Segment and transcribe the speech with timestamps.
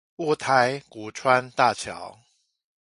[0.17, 2.17] 霧台谷川大橋